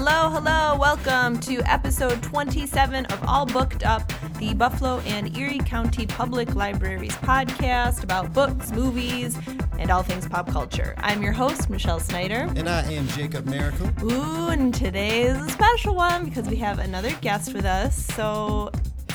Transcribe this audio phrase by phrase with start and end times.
[0.00, 6.06] Hello, hello, welcome to episode 27 of All Booked Up, the Buffalo and Erie County
[6.06, 9.36] Public Libraries podcast about books, movies,
[9.76, 10.94] and all things pop culture.
[10.98, 12.48] I'm your host, Michelle Snyder.
[12.54, 13.90] And I am Jacob Miracle.
[14.04, 17.96] Ooh, and today is a special one because we have another guest with us.
[18.14, 18.70] So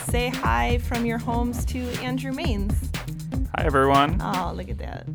[0.07, 2.75] say hi from your homes to Andrew Maines.
[3.55, 4.21] Hi, everyone.
[4.21, 5.05] Oh, look at that.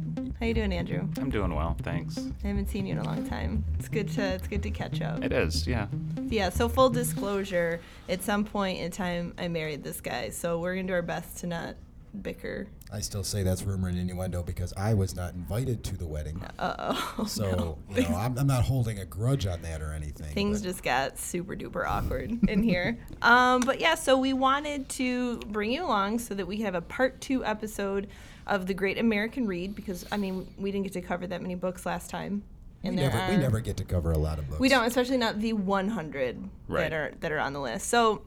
[0.41, 1.09] How you doing, Andrew?
[1.21, 2.17] I'm doing well, thanks.
[2.45, 3.65] I haven't seen you in a long time.
[3.77, 5.25] It's good to it's good to catch up.
[5.25, 5.89] It is, yeah.
[6.29, 10.77] Yeah, so full disclosure, at some point in time I married this guy, so we're
[10.77, 11.75] gonna do our best to not
[12.23, 12.69] bicker.
[12.93, 16.41] I still say that's rumor and innuendo because I was not invited to the wedding.
[16.57, 17.25] Uh oh.
[17.25, 20.33] So, you know, I'm, I'm not holding a grudge on that or anything.
[20.33, 22.97] Things but just got super duper awkward in here.
[23.21, 26.77] Um, but yeah, so we wanted to bring you along so that we could have
[26.77, 28.07] a part two episode
[28.49, 31.55] of the Great American Read because I mean we didn't get to cover that many
[31.55, 32.43] books last time.
[32.83, 34.61] we, there never, we never get to cover a lot of books.
[34.61, 36.81] We don't, especially not the 100 Right.
[36.83, 37.89] that are that are on the list.
[37.89, 38.23] So,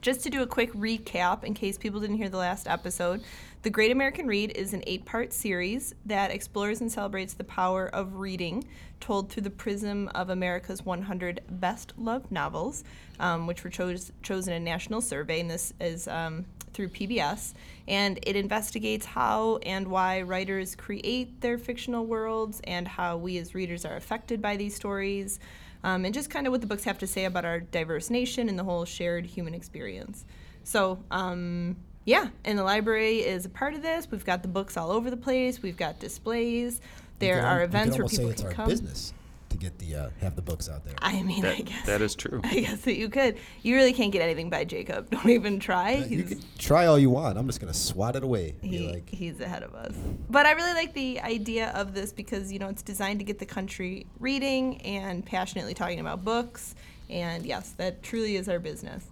[0.00, 3.22] just to do a quick recap in case people didn't hear the last episode,
[3.62, 8.16] The Great American Read is an eight-part series that explores and celebrates the power of
[8.16, 8.64] reading,
[9.00, 12.84] told through the prism of America's 100 best loved novels,
[13.18, 17.54] um, which were chose, chosen in a national survey, and this is um, through PBS.
[17.88, 23.54] And it investigates how and why writers create their fictional worlds and how we as
[23.54, 25.40] readers are affected by these stories
[25.84, 28.48] um, and just kind of what the books have to say about our diverse nation
[28.48, 30.24] and the whole shared human experience.
[30.64, 34.10] So, um, yeah, and the library is a part of this.
[34.10, 35.62] We've got the books all over the place.
[35.62, 36.80] We've got displays.
[37.18, 38.68] There al- are events where people say it's can our come.
[38.68, 39.12] business
[39.58, 40.94] to get the uh, have the books out there.
[40.98, 42.40] I mean, I guess that is true.
[42.44, 43.36] I guess that you could.
[43.62, 45.10] You really can't get anything by Jacob.
[45.10, 45.96] Don't even try.
[45.96, 47.38] Uh, you can try all you want.
[47.38, 48.54] I'm just gonna swat it away.
[48.62, 49.94] He, like, he's ahead of us.
[50.30, 53.38] But I really like the idea of this because you know it's designed to get
[53.38, 56.74] the country reading and passionately talking about books.
[57.10, 59.04] And yes, that truly is our business.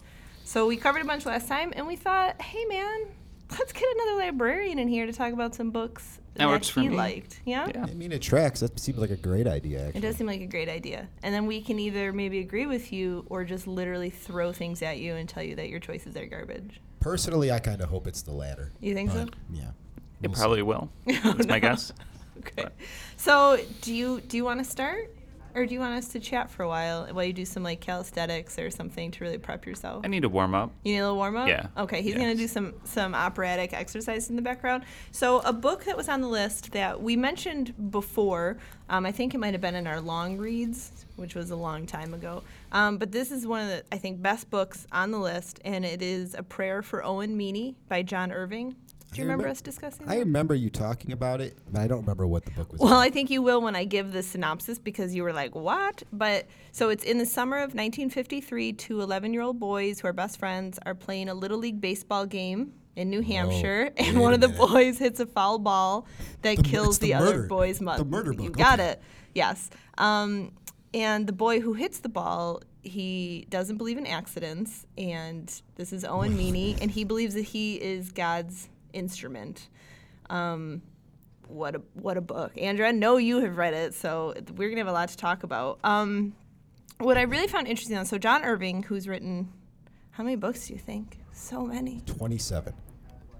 [0.44, 3.06] So we covered a bunch last time, and we thought, hey man,
[3.50, 6.88] let's get another librarian in here to talk about some books That works for he
[6.88, 6.96] me.
[6.96, 7.40] liked.
[7.44, 7.68] Yeah.
[7.74, 7.84] Yeah.
[7.88, 8.60] I mean, it tracks.
[8.60, 9.90] That seems like a great idea.
[9.94, 11.08] It does seem like a great idea.
[11.22, 14.98] And then we can either maybe agree with you or just literally throw things at
[14.98, 16.80] you and tell you that your choices are garbage.
[17.00, 18.72] Personally, I kind of hope it's the latter.
[18.80, 19.26] You think so?
[19.52, 19.70] Yeah.
[20.22, 20.40] It We'll see.
[20.40, 20.90] probably will.
[21.06, 21.92] That's my guess.
[22.38, 22.66] Okay.
[23.16, 25.15] So, do you do you want to start,
[25.56, 27.80] or do you want us to chat for a while while you do some like
[27.80, 30.04] calisthenics or something to really prep yourself?
[30.04, 30.70] I need to warm up.
[30.84, 31.48] You need a little warm up.
[31.48, 31.66] Yeah.
[31.78, 32.02] Okay.
[32.02, 32.20] He's Yeah.
[32.20, 34.84] gonna do some some operatic exercise in the background.
[35.10, 38.58] So, a book that was on the list that we mentioned before,
[38.90, 41.86] um, I think it might have been in our long reads, which was a long
[41.86, 42.42] time ago.
[42.72, 45.84] Um, but this is one of the I think best books on the list, and
[45.84, 48.76] it is A Prayer for Owen Meany by John Irving.
[49.12, 50.08] Do you I remember us discussing?
[50.08, 52.80] I remember you talking about it, but I don't remember what the book was.
[52.80, 53.00] Well, about.
[53.00, 56.02] I think you will when I give the synopsis because you were like, what?
[56.12, 60.12] But so it's in the summer of 1953, two 11 year old boys who are
[60.12, 64.40] best friends are playing a Little League baseball game in New Hampshire, and one of
[64.40, 66.06] the boys hits a foul ball
[66.42, 68.02] that The- kills the, the other boy's mother.
[68.04, 68.42] the murder book.
[68.44, 68.90] You got okay.
[68.92, 69.02] it.
[69.34, 69.70] Yes.
[69.98, 70.52] Um,
[70.94, 76.04] and the boy who hits the ball, he doesn't believe in accidents, and this is
[76.04, 79.68] Owen Meany, and he believes that he is God's instrument.
[80.30, 80.82] Um,
[81.48, 82.88] what a what a book, Andrea.
[82.88, 85.78] I know you have read it, so we're gonna have a lot to talk about.
[85.84, 86.34] Um,
[86.98, 89.52] what I really found interesting, so John Irving, who's written,
[90.12, 91.18] how many books do you think?
[91.32, 92.72] So many, 27.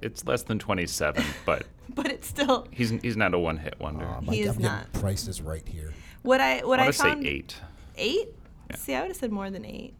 [0.03, 4.07] It's less than 27, but but it's still he's he's not a one-hit wonder.
[4.07, 4.87] Um, He I, is not.
[4.87, 5.93] getting prices right here.
[6.23, 7.27] what I what I I, want to say found.
[7.27, 7.57] eight.
[7.97, 8.29] Eight?
[8.71, 8.77] Yeah.
[8.77, 9.95] See, I would have said more than eight.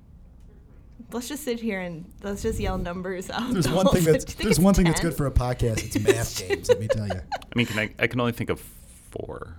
[1.13, 3.53] Let's just sit here and let's just yell numbers out.
[3.53, 4.13] There's one thing thing.
[4.13, 5.85] that's Do you think there's it's one thing that's good for a podcast.
[5.85, 6.69] It's math games.
[6.69, 7.21] Let me tell you.
[7.35, 7.91] I mean, can I?
[7.99, 8.61] I can only think of
[9.11, 9.57] four.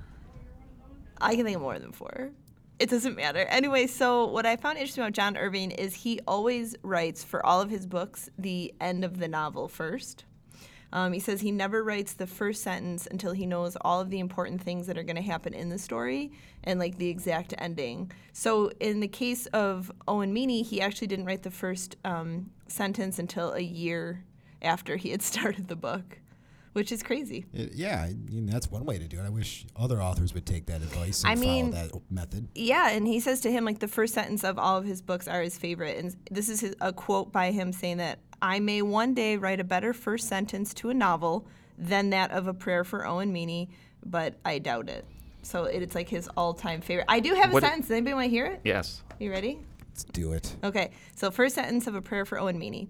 [1.20, 2.32] I can think of more than four.
[2.80, 3.40] It doesn't matter.
[3.40, 7.60] Anyway, so what I found interesting about John Irving is he always writes for all
[7.60, 10.26] of his books the end of the novel first.
[10.94, 14.20] Um, he says he never writes the first sentence until he knows all of the
[14.20, 16.32] important things that are going to happen in the story
[16.64, 18.12] and like the exact ending.
[18.34, 23.20] So in the case of Owen Meany, he actually didn't write the first um, sentence
[23.20, 24.24] until a year
[24.62, 26.20] after he had started the book,
[26.78, 27.44] which is crazy.
[27.56, 29.24] It- yeah, I mean, that's one way to do it.
[29.26, 32.48] I wish other authors would take that advice and I mean- follow that method.
[32.54, 35.28] Yeah, and he says to him like the first sentence of all of his books
[35.28, 38.84] are his favorite, and this is his, a quote by him saying that I may
[38.84, 41.48] one day write a better first sentence to a novel
[41.80, 43.70] than that of a prayer for Owen Meany,
[44.06, 45.04] but I doubt it.
[45.42, 47.06] So it, it's like his all-time favorite.
[47.10, 47.88] I do have a What- sentence.
[47.88, 48.62] Does anybody want to hear it?
[48.64, 49.02] Yes.
[49.20, 49.58] You ready?
[49.90, 50.56] Let's do it.
[50.64, 52.88] Okay, so first sentence of a prayer for Owen Meany.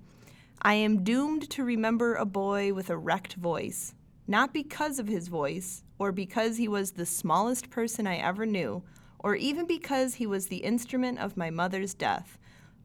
[0.62, 3.94] I am doomed to remember a boy with a wrecked voice,
[4.28, 8.84] not because of his voice, or because he was the smallest person I ever knew,
[9.20, 12.40] or even because he was the instrument of my mother's death,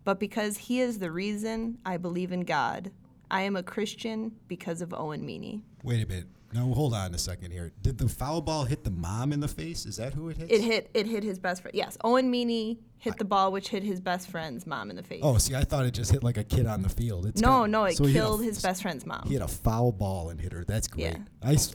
[0.05, 2.93] but because he is the reason I believe in God.
[3.31, 5.63] I am a Christian because of Owen Meany.
[5.83, 6.27] Wait a minute.
[6.55, 7.73] No, hold on a second here.
[7.81, 9.87] Did the foul ball hit the mom in the face?
[9.87, 10.51] Is that who it hit?
[10.51, 11.75] It hit it hit his best friend.
[11.75, 15.21] Yes, Owen Meany hit the ball, which hit his best friend's mom in the face.
[15.23, 17.27] Oh, see, I thought it just hit like a kid on the field.
[17.27, 19.25] It's no, got- no, it so hit a killed his best friend's mom.
[19.27, 20.65] He had a foul ball and hit her.
[20.65, 21.05] That's great.
[21.05, 21.19] Yeah.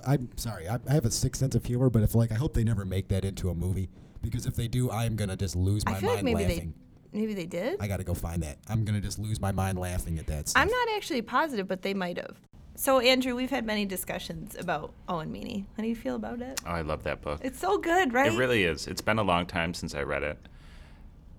[0.06, 0.68] I, am sorry.
[0.68, 2.86] I, I have a sick sense of humor, but if like I hope they never
[2.86, 3.90] make that into a movie
[4.22, 6.74] because if they do, I'm gonna just lose my I feel like mind maybe laughing.
[7.12, 7.82] they maybe they did.
[7.82, 8.60] I gotta go find that.
[8.70, 10.50] I'm gonna just lose my mind laughing at that.
[10.50, 10.62] Stuff.
[10.62, 12.38] I'm not actually positive, but they might have.
[12.80, 15.66] So Andrew, we've had many discussions about Owen Meany.
[15.76, 16.62] How do you feel about it?
[16.64, 17.40] Oh, I love that book.
[17.44, 18.32] It's so good, right?
[18.32, 18.86] It really is.
[18.86, 20.38] It's been a long time since I read it,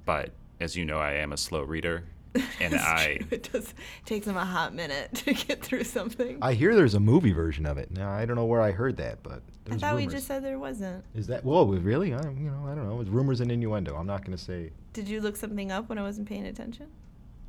[0.04, 2.02] but as you know, I am a slow reader,
[2.60, 3.26] and I true.
[3.30, 3.72] it does
[4.04, 6.38] takes them a hot minute to get through something.
[6.42, 7.92] I, I hear there's a movie version of it.
[7.92, 10.58] Now I don't know where I heard that, but there's thought we just said there
[10.58, 11.04] wasn't.
[11.14, 11.64] Is that whoa?
[11.66, 12.14] Really?
[12.14, 13.00] I, you know, I don't know.
[13.00, 13.94] It's rumors and innuendo.
[13.94, 16.88] I'm not going to say Did you look something up when I wasn't paying attention?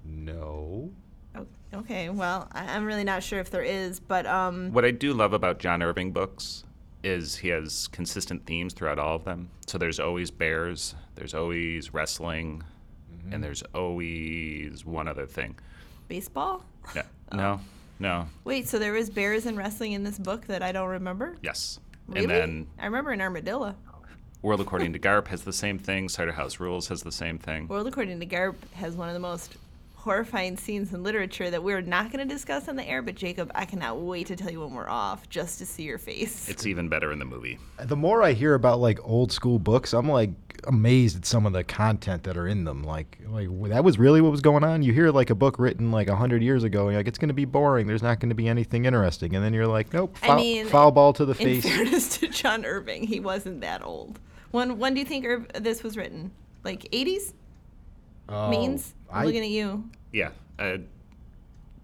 [0.06, 0.92] no.
[1.40, 4.92] Oh, okay, well, I- I'm really not sure if there is, but um, what I
[4.92, 6.64] do love about John Irving books
[7.04, 9.50] is he has consistent themes throughout all of them.
[9.68, 12.64] So there's always bears, there's always wrestling,
[13.32, 15.58] and there's always one other thing.
[16.08, 16.64] baseball.
[16.96, 17.04] Yeah.
[17.32, 17.60] No,
[18.00, 21.36] no, Wait, so there was bears and wrestling in this book that I don't remember?
[21.44, 21.80] yes.
[22.08, 22.22] Really?
[22.24, 23.76] And then I remember an armadillo.
[24.42, 26.10] World According to Garp has the same thing.
[26.10, 27.68] Cider House Rules has the same thing.
[27.68, 29.58] World According to Garp has one of the most
[30.00, 33.02] horrifying scenes in literature that we're not going to discuss on the air.
[33.02, 35.98] But Jacob, I cannot wait to tell you when we're off, just to see your
[35.98, 36.48] face.
[36.48, 37.60] It's even better in the movie.
[37.80, 40.32] The more I hear about like old school books, I'm like
[40.68, 42.84] amazed at some of the content that are in them.
[42.84, 44.84] Like, like that was really what was going on.
[44.84, 47.28] You hear like a book written like hundred years ago, and you're like it's going
[47.30, 47.86] to be boring.
[47.86, 50.68] There's not going to be anything interesting, and then you're like, nope, I foul, mean,
[50.68, 51.64] foul ball to the in face.
[51.64, 54.20] fairness to John Irving, he wasn't that old.
[54.52, 56.32] When when do you think Irv- this was written?
[56.64, 57.34] Like 80s?
[58.28, 58.94] Oh, Means?
[59.12, 59.90] I'm I, looking at you.
[60.12, 60.78] Yeah, uh,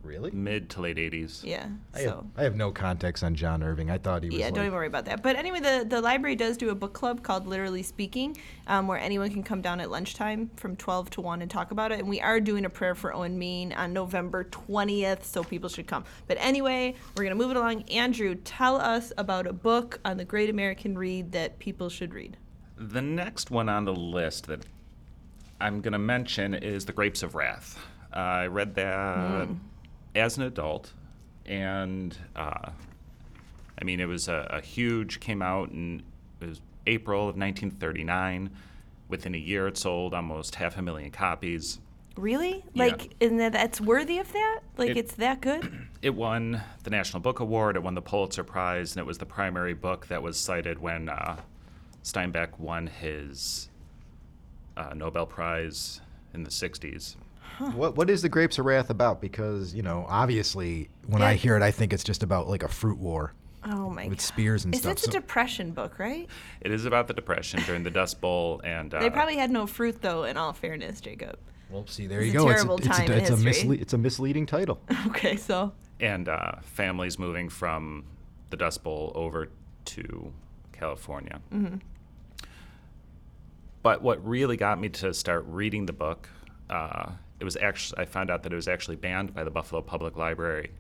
[0.06, 0.32] really.
[0.32, 1.44] mid to late 80s.
[1.44, 1.68] Yeah.
[1.94, 2.28] I have, So.
[2.38, 3.90] I have no context on John Irving.
[3.90, 5.22] I thought he was Yeah, like, don't even worry about that.
[5.24, 8.38] But anyway, the, the library does do a book club called Literally Speaking,
[8.68, 11.92] um, where anyone can come down at lunchtime from 12 to 1 and talk about
[11.92, 12.00] it.
[12.00, 15.88] And we are doing a prayer for Owen Mean on November 20th, so people should
[15.88, 16.06] come.
[16.28, 17.84] But anyway, we're going to move it along.
[17.90, 22.38] Andrew, tell us about a book on the Great American Read that people should read.
[22.78, 24.62] The next one on the list that
[25.60, 27.80] I'm going to mention is The Grapes of Wrath.
[28.14, 29.48] Uh, I read that
[30.16, 30.94] as an adult,
[31.46, 32.70] and uh,
[33.80, 36.04] I mean, it was a, a huge, came out in
[36.42, 38.50] it was April of 1939.
[39.08, 41.80] Within a year, it sold almost half a million copies.
[42.18, 42.64] Really?
[42.74, 42.86] Yeah.
[42.86, 44.60] Like, and that that's worthy of that?
[44.78, 45.72] Like, It- it's that good?
[46.02, 49.26] It won the National Book Award, it won the Pulitzer Prize, and it was the
[49.26, 51.38] primary book that was cited when uh,
[52.04, 53.70] Steinbeck won his
[54.78, 56.02] uh, Nobel Prize
[56.34, 57.16] in the 60s.
[57.74, 59.22] What what is the Grapes of Wrath about?
[59.22, 62.68] Because you know, obviously, when I hear it, I think it's just about like a
[62.68, 63.34] fruit war
[63.64, 64.22] Oh my with god.
[64.22, 64.96] spears and Is stuff.
[64.96, 66.28] this a So- depression book, right?
[66.62, 69.66] It is about the Depression during the Dust Bowl, and uh, They probably had no
[69.68, 71.40] fruit, though, in all fairness, Jacob.
[71.70, 72.50] well, see, there It's you a go.
[72.52, 74.82] terrible it's a, time in it's, a, it's a misle- it's a misleading title.
[75.08, 75.72] Okay, so.
[76.02, 78.04] and uh, families moving from
[78.50, 79.48] the Dust Bowl over
[79.86, 80.34] to
[80.74, 81.40] California.
[83.86, 86.28] But what really got me to start reading the book,
[86.72, 89.80] uh, it was actually I found out that it was actually banned by the Buffalo
[89.84, 90.72] Public Library.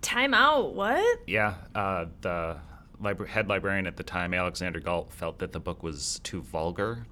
[0.00, 0.74] Time out.
[0.74, 1.20] What?
[1.28, 2.56] Yeah, uh, the
[3.00, 7.06] libra- head librarian at the time, Alexander Galt, felt that the book was too vulgar,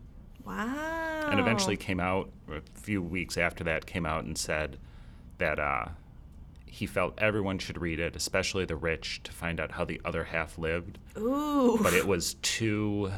[0.44, 1.28] Wow.
[1.30, 4.76] and eventually came out a few weeks after that came out and said
[5.38, 5.84] that uh,
[6.66, 10.24] he felt everyone should read it, especially the rich, to find out how the other
[10.24, 10.98] half lived.
[11.16, 11.78] Ooh.
[11.80, 13.12] But it was too,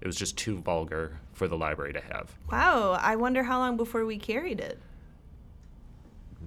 [0.00, 2.32] it was just too vulgar for the library to have.
[2.50, 2.92] wow.
[3.00, 4.78] I wonder how long before we carried it.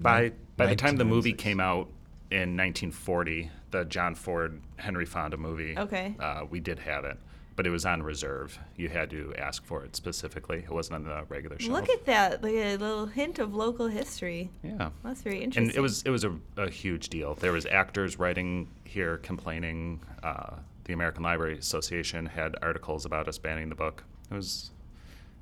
[0.00, 1.88] By by the time the movie came out
[2.30, 6.14] in 1940, the John Ford Henry Fonda movie, Okay.
[6.18, 7.18] uh, we did have it,
[7.56, 8.58] but it was on reserve.
[8.76, 10.58] You had to ask for it specifically.
[10.58, 11.72] It wasn't on the regular shelf.
[11.72, 12.42] Look at that.
[12.42, 14.50] Like a little hint of local history.
[14.62, 14.90] yeah.
[15.04, 15.68] That's very interesting.
[15.70, 17.34] and it was it was a, a huge deal.
[17.34, 20.00] There was actors writing here complaining.
[20.22, 20.56] Uh,
[20.92, 24.04] the American Library Association had articles about us banning the book.
[24.30, 24.72] It was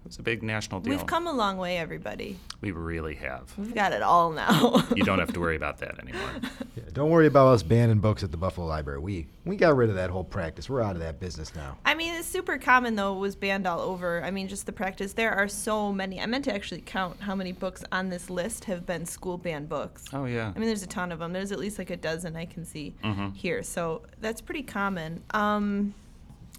[0.03, 0.91] it was a big national deal.
[0.97, 2.39] We've come a long way, everybody.
[2.63, 3.53] we really have.
[3.59, 4.83] We've got it all now.
[4.97, 6.31] You don't have to worry about that anymore.
[6.77, 9.01] Yeah, don't worry about us banning books at the Buffalo Library.
[9.01, 10.71] We we got rid of that whole practice.
[10.71, 11.77] We're out of that business now.
[11.85, 13.17] I mean, it's super common though.
[13.17, 14.23] It was banned all over.
[14.25, 15.13] I mean, just the practice.
[15.13, 16.21] There are so many.
[16.21, 19.69] I meant to actually count how many books on this list have been school banned
[19.69, 20.05] books.
[20.13, 20.53] Oh yeah.
[20.55, 21.33] I mean, there's a ton of them.
[21.33, 23.31] There's at least like a dozen I can see Mm-hmm.
[23.31, 23.63] here.
[23.65, 25.23] So that's pretty common.
[25.33, 25.93] Um,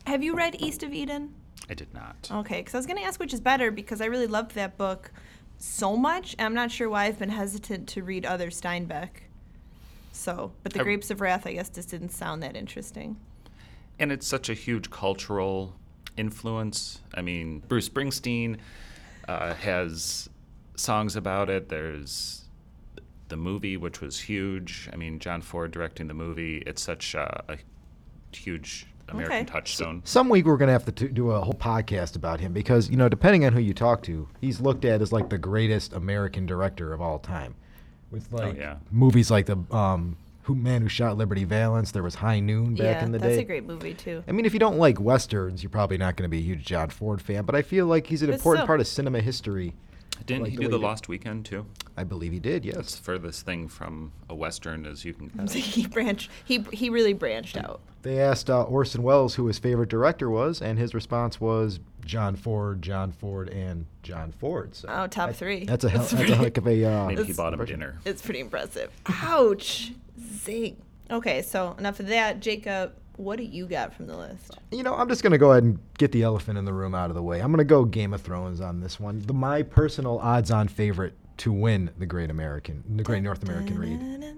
[0.06, 1.34] have you read East of Eden?
[1.70, 2.30] I did not.
[2.32, 4.78] Okay, because I was going to ask which is better because I really loved that
[4.78, 5.12] book
[5.58, 6.36] so much.
[6.38, 9.10] And I'm not sure why I've been hesitant to read other Steinbeck.
[10.12, 13.18] So, but The I- Grapes of Wrath, I guess, just didn't sound that interesting.
[14.00, 15.76] And it's such a huge cultural
[16.18, 17.02] influence.
[17.14, 18.58] I mean, Bruce Springsteen
[19.28, 20.30] uh, has
[20.76, 21.70] songs about it.
[21.70, 22.46] There's
[23.30, 24.90] the movie, which was huge.
[24.92, 26.58] I mean, John Ford directing the movie.
[26.66, 27.58] It's such a, a
[28.36, 29.46] huge American Okay.
[29.46, 30.02] touchstone.
[30.06, 32.98] Some week we're gonna have to t- do a whole podcast about him because you
[32.98, 36.46] know, depending on who you talk to, he's looked at as like the greatest American
[36.46, 37.56] director of all time,
[38.12, 38.78] with like yeah.
[38.92, 41.92] movies like the um, Who Man Who Shot Liberty Valance.
[41.92, 43.36] There was High Noon back yeah, in the that's day.
[43.36, 44.24] That's a great movie, too.
[44.28, 46.66] I mean, if you don't like westerns, you're probably not going to be a huge
[46.66, 47.46] John Ford fan.
[47.46, 48.68] But I feel like he's an But important still.
[48.68, 49.74] part of cinema history.
[50.26, 50.88] Didn't like he the do The he did.
[50.88, 51.66] Lost Weekend too?
[51.98, 52.64] I believe he did.
[52.64, 52.96] That's Yes.
[52.96, 55.52] the furthest thing from a western as you can get.
[55.52, 56.30] he branched.
[56.46, 57.82] He he really branched out.
[58.04, 62.36] They asked uh, Orson Welles who his favorite director was, and his response was John
[62.36, 64.76] Ford, John Ford, and John Ford.
[64.76, 65.66] So Oh, top I- three.
[65.66, 66.84] That's a hell, That's that's a pretty- heck of a.
[66.86, 68.00] Uh, Maybe he bought him dinner.
[68.06, 68.90] It's pretty impressive.
[69.06, 69.92] Ouch.
[70.20, 70.78] Zing.
[71.12, 72.40] Okay, so enough of that.
[72.40, 74.58] Jacob, what do you got from the list?
[74.72, 77.10] You know, I'm just gonna go ahead and get the elephant in the room out
[77.10, 77.40] of the way.
[77.40, 79.20] I'm gonna go Game of Thrones on this one.
[79.20, 84.36] The my personal odds-on favorite to win the Great American, the Great North American Read.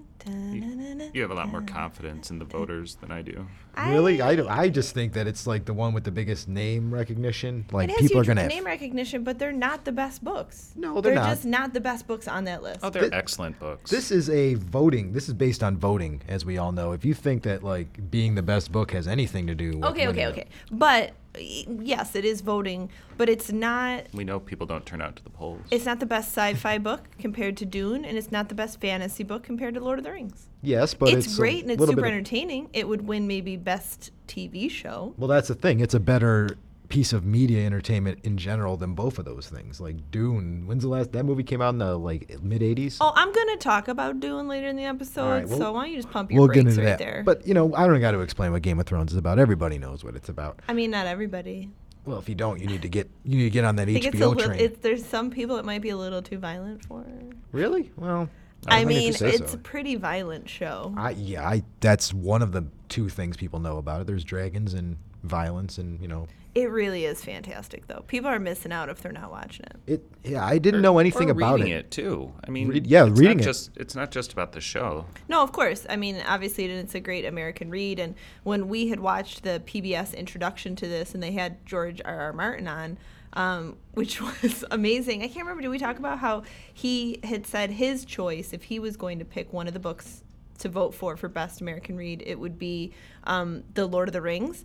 [1.14, 3.46] You have a lot more confidence in the voters than I do.
[3.86, 4.48] Really, I don't.
[4.48, 7.66] I just think that it's like the one with the biggest name recognition.
[7.70, 8.42] Like It has people are gonna.
[8.42, 10.72] Have, name recognition, but they're not the best books.
[10.74, 11.28] No, they're not.
[11.28, 12.80] just not the best books on that list.
[12.82, 13.92] Oh, they're Thi- excellent books.
[13.92, 15.12] this is a voting.
[15.12, 16.90] This is based on voting, as we all know.
[16.90, 20.08] If you think that like being the best book has anything to do with okay,
[20.08, 20.46] okay, winning okay.
[20.72, 24.04] But y- yes, it is voting, but it's not.
[24.12, 25.60] we know people don't turn out to the polls.
[25.70, 29.24] It's not the best sci-fi book compared to Dune, and it's not the best fantasy
[29.24, 30.48] book compared to Lord of the Rings.
[30.62, 32.70] Yes, but it's, it's, great a and it's super bit of- entertaining.
[32.72, 35.14] It would win maybe best TV show.
[35.18, 35.80] Well, that's the thing.
[35.80, 36.56] It's a better
[36.88, 39.80] piece of media entertainment in general than both of those things.
[39.80, 40.66] Like Dune.
[40.66, 42.98] When's the last that movie came out in the like mid '80s?
[43.00, 45.90] Oh, I'm gonna talk about Dune later in the episode, right, well, so why don't
[45.90, 47.04] you just pump your we'll get brakes into right that.
[47.04, 47.22] there?
[47.24, 49.38] But you know, I don't got to explain what Game of Thrones is about.
[49.38, 50.60] Everybody knows what it's about.
[50.68, 51.70] I mean, not everybody.
[52.04, 53.94] Well, if you don't, you need to get you need to get on that I
[53.94, 54.60] think it's a HBO train.
[54.60, 57.04] It's, there's some people it might be a little too violent for.
[57.52, 57.90] really?
[57.96, 58.28] Well,
[58.66, 59.58] I don't mean, if you say it's so.
[59.58, 60.94] a pretty violent show.
[60.96, 64.06] I yeah, I that's one of the two things people know about it.
[64.06, 68.04] There's dragons and violence, and you know, It really is fantastic, though.
[68.06, 69.76] People are missing out if they're not watching it.
[69.88, 70.04] it.
[70.22, 71.86] Yeah, I didn't know anything or about reading it.
[71.86, 71.90] it.
[71.90, 72.32] too.
[72.46, 73.46] I mean, Read- yeah, it's reading not it.
[73.46, 75.04] Just, it's not just about the show.
[75.28, 75.84] No, of course.
[75.90, 77.98] I mean, obviously, it's a great American read.
[77.98, 82.20] And when we had watched the PBS introduction to this, and they had George R.
[82.20, 82.32] R.
[82.32, 82.98] Martin on,
[83.32, 85.22] um, which was amazing.
[85.24, 85.62] I can't remember.
[85.62, 89.24] Did we talk about how he had said his choice if he was going to
[89.24, 90.22] pick one of the books
[90.58, 92.92] to vote for for best American read, it would be
[93.24, 94.62] um, The Lord of the Rings.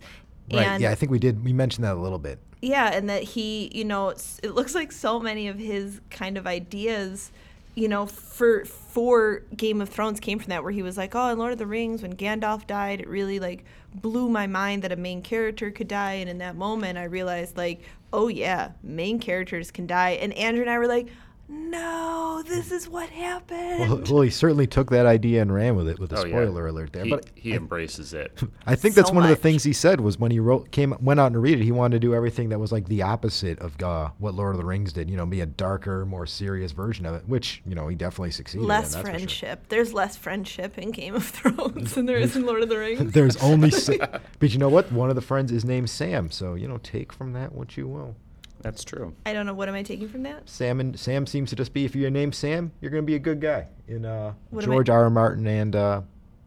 [0.52, 0.66] Right.
[0.66, 1.44] And yeah, I think we did.
[1.44, 2.38] We mentioned that a little bit.
[2.62, 6.46] yeah, and that he, you know, it looks like so many of his kind of
[6.46, 7.30] ideas,
[7.74, 11.28] you know, for for Game of Thrones came from that, where he was like, oh,
[11.30, 13.64] in Lord of the Rings, when Gandalf died, it really like
[13.94, 17.56] blew my mind that a main character could die, and in that moment, I realized
[17.56, 17.80] like,
[18.12, 21.08] oh yeah, main characters can die, and Andrew and I were like,
[21.52, 23.80] no, this is what happened.
[23.80, 26.30] Well, well, he certainly took that idea and ran with it with a Oh, yeah.
[26.36, 27.04] spoiler alert there.
[27.04, 28.40] He, but he I, embraces it.
[28.66, 30.94] I think that's so one of the things he said was when he wrote came
[31.00, 33.58] went out and read it, he wanted to do everything that was like the opposite
[33.58, 35.10] of uh, what Lord of the Rings did.
[35.10, 38.30] You know, be a darker, more serious version of it, which you know he definitely
[38.30, 38.64] succeeded.
[38.66, 39.14] less in, that's for sure.
[39.18, 39.68] friendship.
[39.68, 43.12] There's less friendship in Game of Thrones than there is in Lord of the Rings.
[43.12, 43.94] There's only, Sa-
[44.38, 44.90] but you know what?
[44.92, 47.88] One of the friends is named Sam, so you know, take from that what you
[47.88, 48.14] will.
[48.62, 49.14] That's true.
[49.26, 49.54] I don't know.
[49.54, 50.48] What am I taking from that?
[50.48, 53.18] Sam and Sam seems to just be if you're named Sam, you're gonna be a
[53.20, 55.04] good guy in uh, What am I- George R.
[55.04, 55.10] R.
[55.10, 56.02] Martin and uh,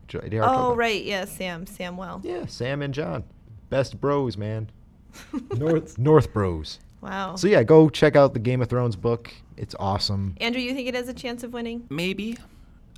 [0.07, 0.21] J.R.
[0.43, 0.77] Oh, Tolkien.
[0.77, 1.03] right.
[1.03, 1.65] Yeah, Sam.
[1.65, 2.21] Sam Well.
[2.23, 3.23] Yeah, Sam and John,
[3.69, 4.69] best bros, man.
[5.57, 6.79] North North Bros.
[7.01, 7.35] Wow.
[7.35, 9.33] So yeah, go check out the Game of Thrones book.
[9.57, 10.35] It's awesome.
[10.39, 11.85] Andrew, you think it has a chance of winning?
[11.89, 12.37] Maybe.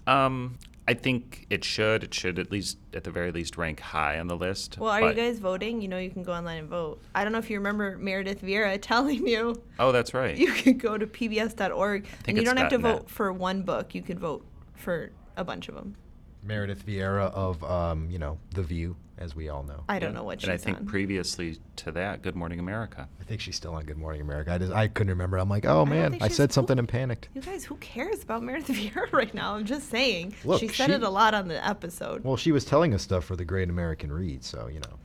[0.07, 2.03] Um, I think it should.
[2.03, 4.77] It should at least, at the very least, rank high on the list.
[4.77, 5.81] Well, are but- you guys voting?
[5.81, 7.01] You know, you can go online and vote.
[7.15, 10.37] I don't know if you remember Meredith Vieira telling you Oh, that's right.
[10.37, 12.97] you could go to pbs.org and you don't have to .net.
[12.99, 13.95] vote for one book.
[13.95, 15.95] You could vote for a bunch of them.
[16.43, 19.83] Meredith Vieira of um, you know The View, as we all know.
[19.87, 20.85] I don't know what she's And I think on.
[20.85, 23.07] previously to that, Good Morning America.
[23.19, 24.51] I think she's still on Good Morning America.
[24.53, 25.37] I just I couldn't remember.
[25.37, 27.29] I'm like, oh man, think I said something who- and panicked.
[27.33, 29.55] you guys, who cares about Meredith Vieira right now?
[29.55, 30.35] I'm just saying.
[30.43, 32.23] Look, she said she- it a lot on the episode.
[32.23, 34.99] Well, she was telling us stuff for the Great American Read, so you know.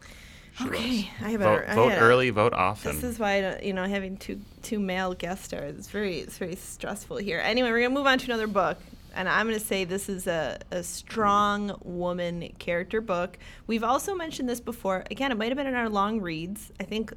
[0.58, 1.04] She okay, was.
[1.26, 2.92] I have vote, a, I vote had a- early, vote often.
[2.94, 6.18] This is why I don't- you know having two two male guest stars is very
[6.18, 7.40] it's very stressful here.
[7.42, 8.76] Anyway, we're gonna move on to another book,
[9.14, 13.38] and I'm gonna say this is a, a strong woman character book.
[13.66, 15.04] We've also mentioned this before.
[15.10, 16.72] Again, it might have been in our long reads.
[16.80, 17.12] I think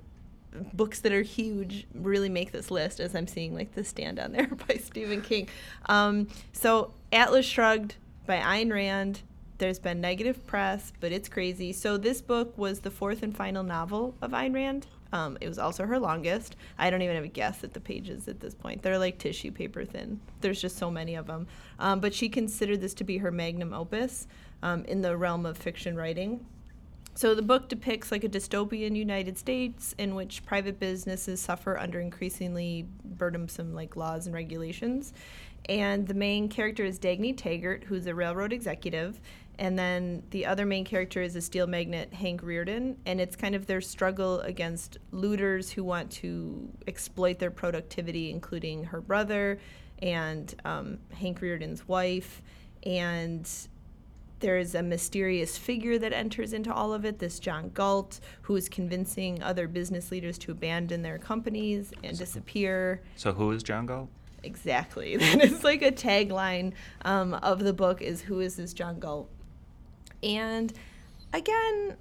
[0.74, 4.32] books that are huge really make this list, as I'm seeing like the stand on
[4.32, 5.50] there by Stephen King.
[5.88, 7.96] Um, so Atlas Shrugged
[8.26, 9.22] by Ayn Rand.
[9.58, 11.72] There's been negative press, but it's crazy.
[11.74, 14.88] So this book was the fourth and final novel of Ayn Rand.
[15.14, 16.56] Um, it was also her longest.
[16.80, 18.82] I don't even have a guess at the pages at this point.
[18.82, 20.20] They're like tissue paper thin.
[20.42, 21.46] There's just so many of them.
[21.78, 24.28] Um, but she considered this to be her magnum opus
[24.64, 26.44] um, in the realm of fiction writing.
[27.14, 32.00] So the book depicts like a dystopian United States in which private businesses suffer under
[32.00, 35.14] increasingly burdensome like laws and regulations.
[35.70, 39.22] And the main character is Dagny Taggart, who's a railroad executive,
[39.60, 43.54] and then the other main character is a steel magnate, Hank Rearden, and it's kind
[43.54, 49.60] of their struggle against looters who want to exploit their productivity, including her brother
[50.02, 52.42] and um, Hank Rearden's wife.
[52.84, 53.50] And
[54.40, 58.68] there's a mysterious figure that enters into all of it, this John Galt, who is
[58.68, 63.02] convincing other business leaders to abandon their companies and disappear.
[63.16, 64.10] So who is John Galt?
[64.44, 65.16] Exactly.
[65.24, 66.74] That is like a tagline
[67.06, 69.30] um, of the book is who is this John Galt?
[70.24, 70.74] And
[71.34, 71.98] again,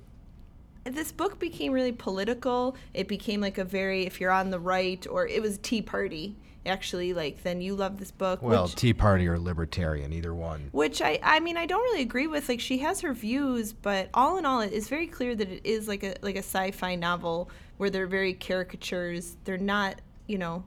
[0.84, 2.76] this book became really political.
[2.94, 6.36] It became like a very if you're on the right or it was Tea Party
[6.64, 10.68] actually like then you love this book Well, which, Tea Party or Libertarian, either one.
[10.70, 14.08] which I I mean I don't really agree with like she has her views but
[14.14, 16.94] all in all it is very clear that it is like a like a sci-fi
[16.94, 20.62] novel where they're very caricatures they're not you know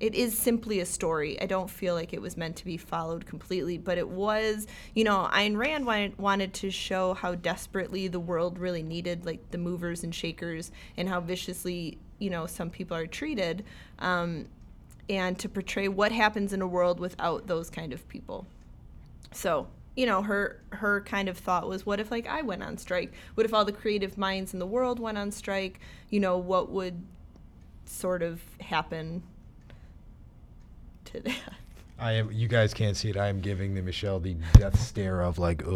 [0.00, 1.40] it is simply a story.
[1.40, 5.02] I don't feel like it was meant to be followed completely, but it was, you
[5.02, 5.86] know, Ayn Rand
[6.18, 11.08] wanted, to show how desperately the world really needed like the movers and shakers and
[11.08, 13.64] how viciously, you know, some people are treated,
[13.98, 14.46] um,
[15.10, 18.46] and to portray what happens in a world without those kind of people.
[19.32, 22.78] So, you know, her her kind of thought was, what if like I went on
[22.78, 23.12] strike?
[23.34, 25.80] What if all the creative minds in the world went on strike?
[26.08, 27.02] You know, what would
[27.84, 29.22] sort of happen
[31.12, 31.36] to that?
[32.00, 32.30] I am.
[32.30, 33.16] You guys can't see it.
[33.16, 35.72] I am giving the Michelle the death stare of like, ugh,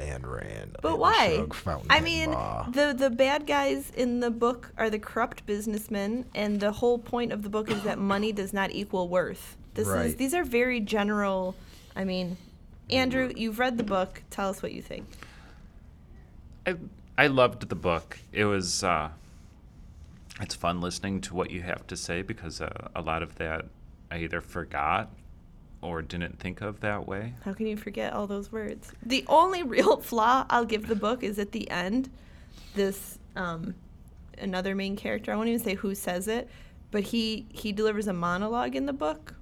[0.00, 0.76] Ayn Rand.
[0.82, 1.44] But why?
[1.52, 2.66] Shrugged, I mean, blah.
[2.70, 7.30] the the bad guys in the book are the corrupt businessmen, and the whole point
[7.32, 9.56] of the book is that money does not equal worth.
[9.74, 10.18] This is Right.
[10.18, 11.54] these are very general.
[11.94, 12.36] I mean,
[12.90, 14.22] Andrew, you've read the book.
[14.30, 15.06] Tell us what you think.
[16.66, 16.74] I
[17.16, 18.18] I loved the book.
[18.32, 19.10] It was uh,
[20.40, 23.66] it's fun listening to what you have to say because uh, a lot of that
[24.14, 25.10] I either forgot
[25.82, 27.34] or didn't think of that way.
[27.44, 28.92] How can you forget all those words?
[29.02, 32.10] The only real flaw I'll give the book is at the end.
[32.76, 33.74] This um,
[34.38, 35.32] another main character.
[35.32, 36.48] I won't even say who says it,
[36.92, 39.34] but he he delivers a monologue in the book,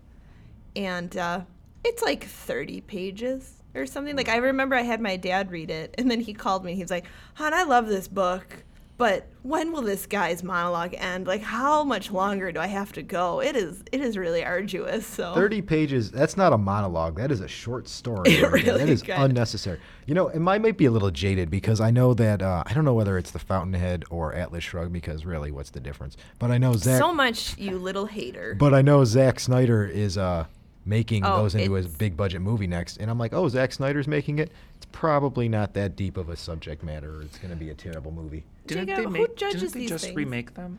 [0.74, 1.42] and uh,
[1.84, 4.16] it's like thirty pages or something.
[4.16, 6.74] Like I remember I had my dad read it, and then he called me.
[6.74, 7.04] He was like,
[7.34, 8.64] "Hon, I love this book."
[9.02, 11.26] But when will this guy's monologue end?
[11.26, 13.40] Like, how much longer do I have to go?
[13.40, 15.04] It is, it is really arduous.
[15.04, 16.12] So Thirty pages.
[16.12, 17.16] That's not a monologue.
[17.16, 18.30] That is a short story.
[18.42, 19.80] It really is kinda- unnecessary.
[20.06, 22.74] You know, and I might be a little jaded because I know that uh, I
[22.74, 26.16] don't know whether it's the Fountainhead or Atlas Shrugged because really, what's the difference?
[26.38, 27.00] But I know Zach.
[27.00, 28.54] so much, you little hater.
[28.56, 30.44] But I know Zack Snyder is uh,
[30.84, 34.08] making Oh, those into a big budget movie next, and I'm like, oh, Zack Snyder's
[34.08, 34.50] making it.
[34.76, 37.22] It's probably not that deep of a subject matter.
[37.22, 38.44] It's going to be a terrible movie.
[38.66, 39.36] Didn't Jacob, they who make?
[39.36, 40.16] judges didn't they these just things?
[40.16, 40.78] remake them?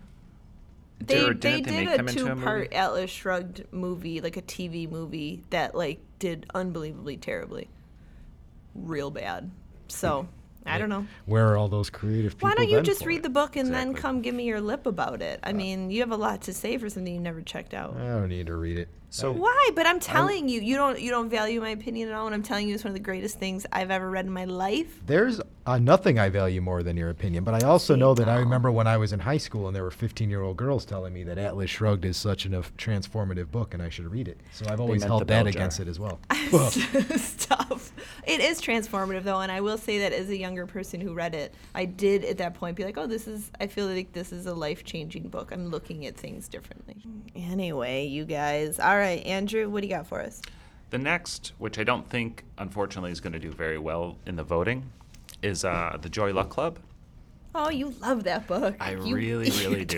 [1.00, 2.44] They, Or they didn't did make a them two movie?
[2.44, 7.70] part Atlas Shrugged movie, like a TV movie that like did unbelievably terribly,
[8.74, 9.52] real bad.
[9.88, 10.28] So hmm.
[10.66, 11.06] I don't know.
[11.26, 12.50] Where are all those creative people?
[12.50, 13.24] Why don't you then just read it?
[13.24, 15.40] the book and then come give me your lip about it?
[15.44, 17.96] I uh, mean, you have a lot to say for something you never checked out.
[17.98, 18.88] I don't need to read it.
[19.14, 19.70] So Why?
[19.76, 22.26] But I'm telling you, you don't you don't value my opinion at all.
[22.26, 24.46] And I'm telling you, it's one of the greatest things I've ever read in my
[24.46, 25.02] life.
[25.06, 28.28] There's uh, nothing I value more than your opinion, but I also See, know that
[28.28, 30.84] I remember when I was in high school and there were 15 year old girls
[30.84, 34.28] telling me that Atlas Shrugged is such an, a transformative book and I should read
[34.28, 34.42] it.
[34.52, 36.20] So I've always held that bell against it as well.
[37.18, 37.92] stuff.
[38.26, 41.36] It is transformative though, and I will say that as a younger person who read
[41.36, 44.32] it, I did at that point be like, "Oh, this is." I feel like this
[44.32, 45.52] is a life changing book.
[45.52, 47.04] I'm looking at things differently.
[47.36, 48.80] Anyway, you guys.
[48.80, 50.42] All right, Andrew, what do you got for us?
[50.90, 54.44] the next, which I don't think, unfortunately, is going to do very well in the
[54.44, 54.92] voting,
[55.42, 56.78] is uh, the Joy Luck Club.
[57.56, 58.76] Oh, you love that book.
[58.80, 59.98] I You- really, really do.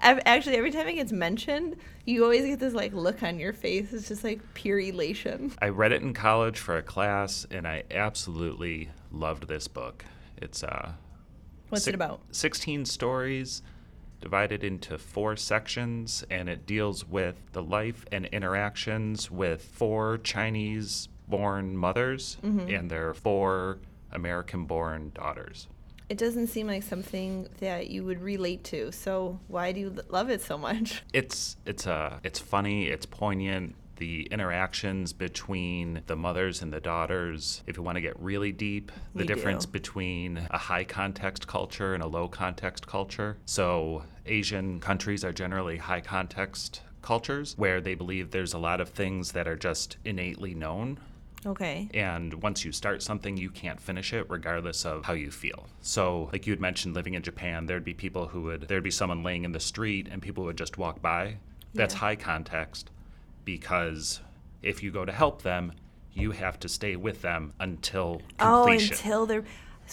[0.00, 3.92] actually, every time it gets mentioned, you always get this like look on your face.
[3.92, 5.52] It's just like pure elation.
[5.60, 10.06] I read it in college for a class, and I absolutely loved this book.
[10.38, 10.92] It's uh,
[11.68, 12.20] What's si- it about?
[12.32, 13.60] 16 stories
[14.20, 21.08] divided into four sections, and it deals with the life and interactions with four Chinese
[21.28, 22.68] born mothers Mm-hmm.
[22.74, 23.78] and their four
[24.12, 25.68] American born daughters.
[26.08, 28.90] It doesn't seem like something that you would relate to.
[28.90, 31.02] So why do you love it so much?
[31.12, 33.76] It's it's uh it's funny, it's poignant.
[34.00, 38.90] The interactions between the mothers and the daughters, if you want to get really deep,
[39.14, 39.34] the We do.
[39.34, 43.36] difference between a high context culture and a low context culture.
[43.44, 48.88] So, Asian countries are generally high context cultures where they believe there's a lot of
[48.88, 50.98] things that are just innately known
[51.46, 51.88] Okay.
[51.94, 56.28] and once you start something you can't finish it regardless of how you feel so
[56.30, 59.22] like you had mentioned living in japan there'd be people who would there'd be someone
[59.22, 61.36] laying in the street and people would just walk by
[61.72, 62.00] that's Yeah.
[62.00, 62.90] high context
[63.44, 64.20] because
[64.62, 65.72] if you go to help them
[66.12, 68.92] you have to stay with them until completion.
[68.92, 69.44] Oh, until they're.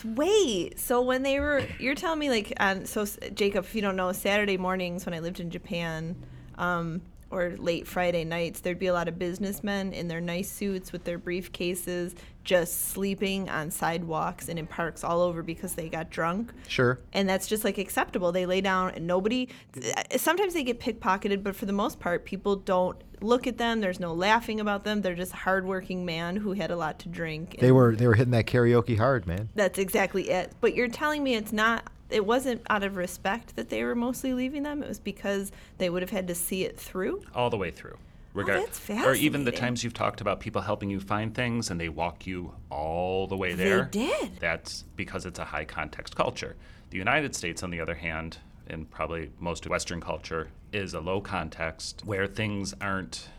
[0.04, 0.80] Wait.
[0.80, 4.12] So when they were, you're telling me like, on, so Jacob, if you don't know,
[4.12, 6.16] Saturday mornings when I lived in Japan,
[6.58, 10.92] um, or late Friday nights, there'd be a lot of businessmen in their nice suits
[10.92, 12.16] with their briefcases,
[12.48, 16.54] just sleeping on sidewalks and in parks all over because they got drunk.
[16.70, 16.98] Sure.
[17.12, 18.32] and that's just like acceptable.
[18.32, 19.50] They lay down and nobody.
[19.76, 23.82] Uh, sometimes they get pickpocketed, but for the most part, people don't look at them.
[23.82, 25.02] There's no laughing about them.
[25.02, 27.58] They're just hardworking man who had a lot to drink.
[27.60, 29.50] They were they were hitting that karaoke hard, man.
[29.54, 30.54] That's exactly it.
[30.62, 31.84] But you're telling me it's not.
[32.10, 34.82] It wasn't out of respect that they were mostly leaving them.
[34.82, 37.24] It was because they would have had to see it through.
[37.36, 37.98] all the way through
[38.44, 41.80] Oh, that's or even the times you've talked about people helping you find things and
[41.80, 44.40] they walk you all the way there They did.
[44.40, 46.56] that's because it's a high context culture.
[46.90, 51.00] The United States, on the other hand, and probably most of Western culture, is a
[51.00, 53.30] low context where things aren't.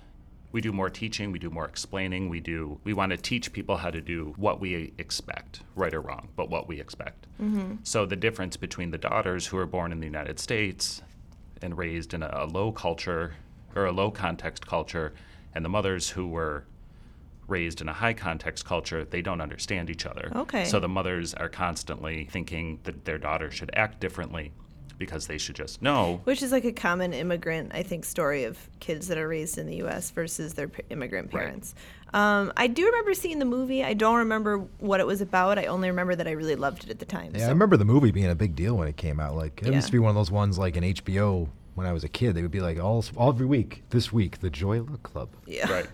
[0.51, 2.81] We do more teaching, we do more explaining, we do.
[2.83, 6.49] We want to teach people how to do what we expect, right or wrong, but
[6.49, 7.27] what we expect.
[7.41, 7.77] Mm-hmm.
[7.83, 11.03] So the difference between the daughters who are born in the United States
[11.61, 13.35] and raised in a, a low culture
[13.75, 15.13] or a low context culture,
[15.55, 16.65] and the mothers who were
[17.47, 20.31] raised in a high context culture, they don't understand each other.
[20.35, 20.65] Okay.
[20.67, 24.53] So the mothers are constantly thinking that their daughter should act differently
[24.99, 26.21] because they should just know.
[26.25, 29.67] Which is like a common immigrant, I think, story of kids that are raised in
[29.67, 30.11] the U.S.
[30.11, 31.45] versus their p- immigrant Right.
[31.45, 31.75] parents.
[32.13, 33.85] Um, I do remember seeing the movie.
[33.85, 35.57] I don't remember what it was about.
[35.59, 37.31] I only remember that I really loved it at the time.
[37.33, 39.37] Yeah, so- I remember the movie being a big deal when it came out.
[39.37, 39.75] Like it Yeah.
[39.75, 42.35] used to be one of those ones like an HBO when I was a kid.
[42.35, 43.85] They would be like all, all every week.
[43.91, 45.31] This week, the Joy Luck Club.
[45.47, 45.71] Yeah.
[45.71, 45.87] Right.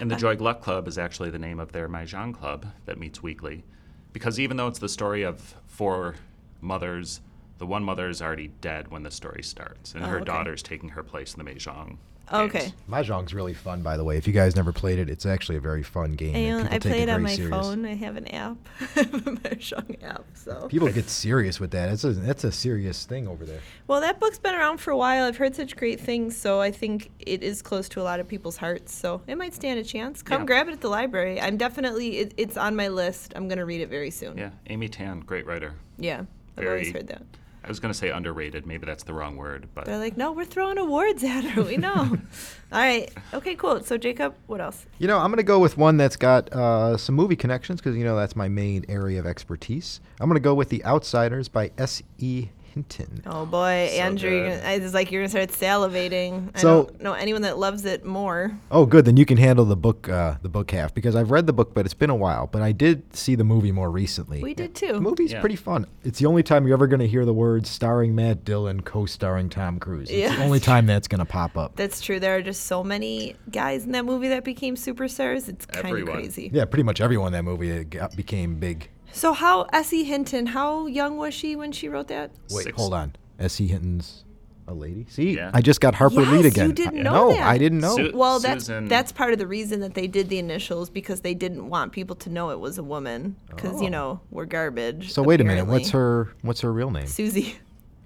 [0.00, 3.22] And the Joy Luck Club is actually the name of their Mahjong club that meets
[3.22, 3.64] weekly.
[4.12, 6.14] Because even though it's the story of four
[6.62, 7.20] mothers,
[7.58, 10.24] the one mother is already dead when the story starts, and Oh, her okay.
[10.24, 11.98] daughter's taking her place in the Mahjong.
[12.32, 12.58] Okay.
[12.60, 12.72] games.
[12.90, 14.16] Mahjong's really fun, by the way.
[14.16, 16.34] If you guys never played it, it's actually a very fun game.
[16.34, 17.50] and And I play it on my serious.
[17.50, 17.84] phone.
[17.86, 20.24] I have an app, I have a Mahjong app.
[20.34, 20.66] So.
[20.68, 21.88] People get serious with that.
[21.88, 23.60] It's a that's a serious thing over there.
[23.86, 25.24] Well, that book's been around for a while.
[25.24, 28.26] I've heard such great things, so I think it is close to a lot of
[28.28, 28.94] people's hearts.
[28.94, 30.22] So it might stand a chance.
[30.22, 30.46] Come Yeah.
[30.46, 31.40] grab it at the library.
[31.40, 32.18] I'm definitely.
[32.18, 33.32] It, it's on my list.
[33.36, 34.36] I'm gonna read it very soon.
[34.38, 35.74] Yeah, Amy Tan, great writer.
[35.98, 36.22] Yeah.
[36.58, 37.22] I've always Very- heard that.
[37.66, 38.64] I was going to say underrated.
[38.64, 41.62] Maybe that's the wrong word, but They're like, no, we're throwing awards at her.
[41.64, 41.90] We know.
[42.72, 43.12] All right.
[43.34, 43.82] Okay, cool.
[43.82, 44.86] So, Jacob, what else?
[44.98, 47.96] You know, I'm going to go with one that's got uh, some movie connections because,
[47.96, 50.00] you know, that's my main area of expertise.
[50.20, 52.50] I'm going to go with The Outsiders by S.E.
[52.76, 53.22] Hinton.
[53.24, 53.88] Oh, boy.
[53.90, 56.50] So Andrew, you're gonna, it's like you're going to start salivating.
[56.54, 58.52] I So- don't know anyone that loves it more.
[58.70, 59.06] Oh, good.
[59.06, 61.72] Then you can handle the book, uh, the book half, because I've read the book,
[61.72, 62.46] but it's been a while.
[62.46, 64.42] But I did see the movie more recently.
[64.42, 64.92] We did too.
[64.92, 65.40] The movie's Yeah.
[65.40, 65.86] pretty fun.
[66.04, 69.48] It's the only time you're ever going to hear the words starring Matt Dillon, co-starring
[69.48, 70.10] Tom Cruise.
[70.10, 70.36] It's Yeah.
[70.36, 71.76] the only time that's going to pop up.
[71.76, 72.20] That's true.
[72.20, 75.48] There are just so many guys in that movie that became superstars.
[75.48, 76.50] It's kind of crazy.
[76.52, 78.90] Yeah, pretty much everyone in that movie uh, got, became big.
[79.12, 80.04] So, how S.E.
[80.04, 80.46] Hinton?
[80.46, 82.30] How young was she when she wrote that?
[82.50, 82.76] Wait, Six.
[82.76, 83.14] hold on.
[83.38, 83.66] S.E.
[83.66, 84.24] Hinton's
[84.68, 85.06] a lady?
[85.08, 85.50] See, Yeah.
[85.54, 86.66] I just got Harper Yes, again.
[86.68, 87.46] you didn't I- know no, that.
[87.46, 87.94] I didn't know.
[87.96, 91.20] Su- Well, that's Susan- that's part of the reason that they did the initials because
[91.20, 93.82] they didn't want people to know it was a woman because Oh.
[93.82, 95.12] you know we're garbage.
[95.12, 95.66] so wait a minute.
[95.66, 97.06] What's her What's her real name?
[97.06, 97.56] Susie?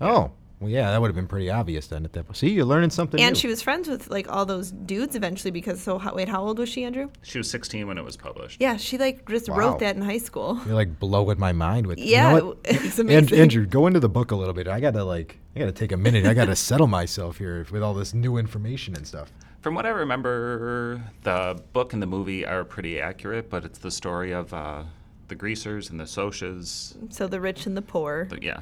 [0.02, 0.30] Oh,
[0.60, 2.36] well, yeah, that would have been pretty obvious then at that point.
[2.36, 3.40] See, you're learning something And new.
[3.40, 6.58] she was friends with like all those dudes eventually because so how, wait how old
[6.58, 7.08] was she Andrew?
[7.22, 8.60] she was 16 when it was published.
[8.60, 9.56] Yeah, she like just Wow.
[9.56, 10.60] wrote that in high school.
[10.66, 11.98] You're like blowing my mind with.
[11.98, 12.58] Yeah, You know what?
[12.64, 13.38] it's And- amazing.
[13.40, 14.68] Andrew, go into the book a little bit.
[14.68, 16.26] I gotta like, I gotta take a minute.
[16.26, 19.32] I gotta settle myself here with all this new information and stuff.
[19.62, 23.90] From what I remember, the book and the movie are pretty accurate, but it's the
[23.90, 24.84] story of uh,
[25.28, 26.96] the greasers and the Socs.
[27.12, 28.26] So the rich and the poor.
[28.30, 28.60] the- Yeah,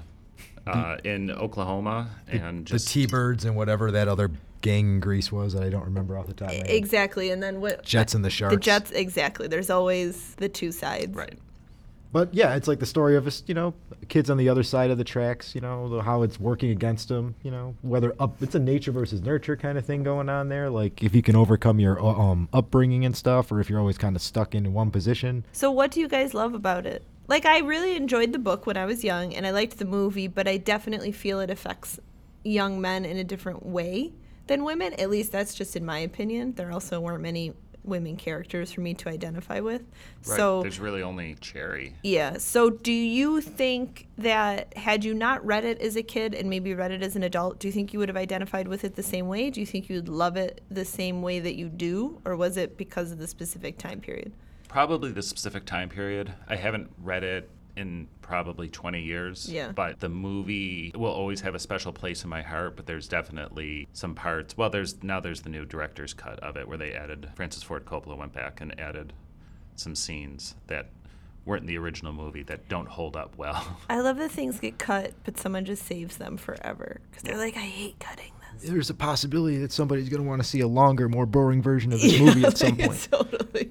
[0.69, 5.53] uh, in Oklahoma, and the just T-Birds and whatever that other gang in Grease was
[5.53, 6.71] that I don't remember off the top of my head.
[6.71, 7.85] Exactly, and then what?
[7.85, 8.55] Jets and the Sharks.
[8.55, 9.47] The Jets, exactly.
[9.49, 11.15] There's always the two sides.
[11.17, 11.39] right.
[12.11, 13.75] But yeah, it's like the story of us, you know,
[14.09, 17.09] kids on the other side of the tracks, you know, the- how it's working against
[17.09, 20.49] them, you know, whether up, it's a nature versus nurture kind of thing going on
[20.49, 20.71] there.
[20.71, 23.99] Like if you can overcome your uh, um, upbringing and stuff, or if you're always
[23.99, 25.45] kind of stuck in one position.
[25.53, 27.03] So what do you guys love about it?
[27.29, 30.27] Like I really enjoyed the book when I was young and I liked the movie,
[30.27, 32.01] but I definitely feel it affects
[32.43, 34.13] young men in a different way
[34.47, 34.95] than women.
[34.95, 36.55] At least that's just in my opinion.
[36.55, 37.53] There also weren't many
[37.85, 39.83] women characters for me to identify with.
[40.27, 40.37] Right.
[40.37, 41.95] So there's really only Cherry.
[42.03, 42.39] yeah.
[42.39, 46.75] So do you think that had you not read it as a kid and maybe
[46.75, 49.03] read it as an adult, do you think you would have identified with it the
[49.03, 49.51] same way?
[49.51, 52.21] Do you think you would love it the same way that you do?
[52.25, 54.33] Or was it because of the specific time period?
[54.69, 56.33] Probably the specific time period.
[56.47, 59.49] I haven't read it in probably 20 years.
[59.49, 59.73] Yeah.
[59.73, 63.89] But the movie will always have a special place in my heart, but there's definitely
[63.93, 64.57] some parts.
[64.57, 67.85] Well, there's now there's the new director's cut of it where they added Francis Ford
[67.85, 69.13] Coppola went back and added
[69.77, 70.91] some scenes that
[71.45, 73.79] weren't in the original movie that don't hold up well.
[73.89, 77.57] I love that things get cut, but someone just saves them forever because they're like,
[77.57, 78.33] I hate cutting.
[78.61, 81.93] There's a possibility that somebody's going to want to see a longer, more boring version
[81.93, 83.09] of this movie at some like, point.
[83.13, 83.71] Totally.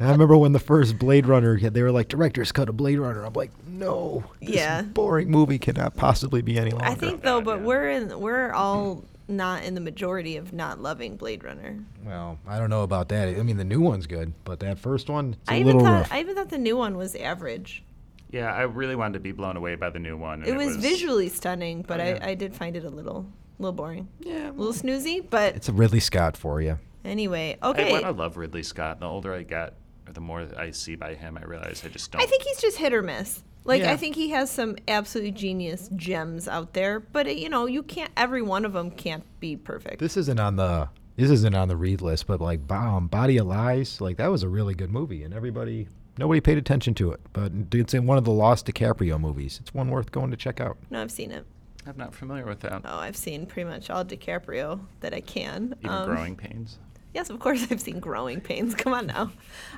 [0.00, 3.24] I remember when the first Blade Runner, they were like, director's cut of Blade Runner.
[3.24, 4.82] I'm like, no, this Yeah.
[4.82, 6.86] boring movie cannot possibly be any longer.
[6.86, 7.64] I think though, but yeah.
[7.66, 11.78] we're in we're all not in the majority of not loving Blade Runner.
[12.04, 13.28] Well, I don't know about that.
[13.28, 15.82] I mean, the new one's good, but that first one, it's a I even little
[15.82, 16.12] thought rough.
[16.12, 17.82] I even thought the new one was average.
[18.30, 20.42] yeah, I really wanted to be blown away by the new one.
[20.42, 22.18] and It was visually stunning, but Oh, yeah.
[22.22, 23.26] I, I did find it a little
[23.60, 24.08] little boring.
[24.20, 26.78] yeah, A little snoozy, but it's a Ridley Scott for you.
[27.04, 27.90] anyway, okay.
[27.92, 29.00] want to love Ridley Scott.
[29.00, 29.74] The older I get,
[30.06, 32.22] or the more I see by him, I realize I just don't.
[32.22, 33.42] I think he's just hit or miss.
[33.64, 33.92] Like Yeah.
[33.92, 37.82] I think he has some absolutely genius gems out there, but it, you know, you
[37.82, 38.10] can't.
[38.16, 39.98] Every one of them can't be perfect.
[39.98, 43.36] This isn't on the this isn't on the read list, but like Bo- um, Body
[43.36, 47.12] of Lies, like that was a really good movie, and everybody nobody paid attention to
[47.12, 47.20] it.
[47.34, 49.58] But it's in one of the Lost DiCaprio movies.
[49.60, 50.78] It's one worth going to check out.
[50.88, 51.44] no, I've seen it.
[51.90, 52.82] I'm not familiar with that.
[52.84, 55.74] Oh, I've seen pretty much all DiCaprio that I can.
[55.80, 56.78] Even Um, Growing Pains.
[57.12, 58.76] Yes, of course I've seen Growing Pains.
[58.76, 59.32] Come on now.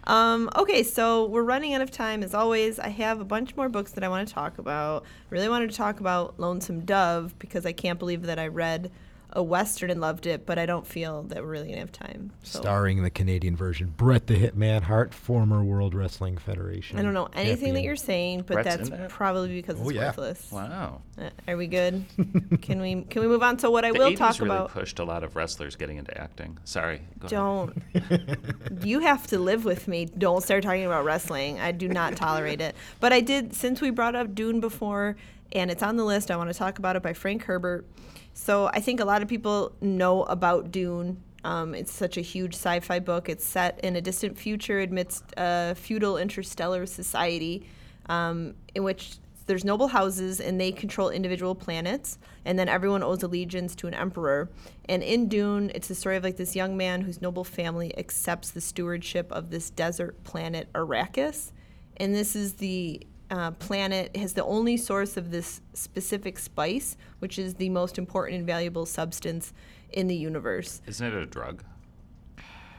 [0.05, 2.79] Um, okay, so we're running out of time as always.
[2.79, 5.05] I have a bunch more books that I want to talk about.
[5.31, 8.90] Really wanted to talk about Lonesome Dove because I can't believe that I read
[9.35, 11.92] a Western and loved it, but I don't feel that we're really going to have
[11.92, 12.33] time.
[12.42, 16.99] So Starring the Canadian version, Bret the Hitman Hart, former World Wrestling Federation.
[16.99, 19.09] I don't know anything that you're saying, but Bret's that's that?
[19.09, 20.07] probably because it's Oh, yeah.
[20.09, 20.53] worthless.
[20.53, 21.01] Wow.
[21.18, 22.05] Uh, are we good?
[22.62, 24.71] can we can we move on to what I The will 80s talk really about?
[24.71, 26.59] pushed a lot of wrestlers getting into acting.
[26.64, 27.01] Sorry.
[27.18, 27.29] go.
[27.29, 27.83] Don't.
[28.83, 30.05] you have to live with me.
[30.07, 31.59] Don't start talking about wrestling.
[31.59, 32.77] I do not tolerate it.
[33.01, 35.16] But I did, since we brought up Dune before,
[35.53, 37.87] and it's on the list, I want to talk about it by Frank Herbert.
[38.35, 41.23] So I think a lot of people know about Dune.
[41.45, 43.29] Um, it's such a huge sci fi book.
[43.29, 47.66] It's set in a distant future amidst a feudal interstellar society
[48.07, 49.16] um, in which
[49.47, 53.95] there's noble houses and they control individual planets and then everyone owes allegiance to an
[53.95, 54.49] emperor
[54.88, 58.51] and in dune it's the story of like this young man whose noble family accepts
[58.51, 61.53] the stewardship of this desert planet arrakis
[61.97, 67.38] and this is the uh, planet has the only source of this specific spice which
[67.38, 69.53] is the most important and valuable substance
[69.90, 71.64] in the universe Isn't it a drug?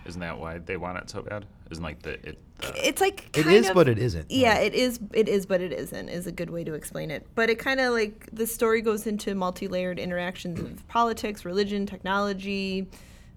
[0.05, 1.45] Isn't that why they want it so bad?
[1.71, 2.37] Isn't like the it?
[2.59, 4.29] The, it's like It kind is, of- but it isn't.
[4.29, 4.99] Yeah, it is.
[5.13, 6.09] It is, but it isn't.
[6.09, 7.25] Is a good way to explain it.
[7.35, 12.87] But it kind of like the story goes into multi-layered interactions of politics, religion, technology.